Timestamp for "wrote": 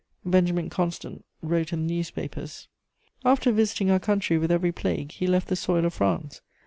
1.43-1.71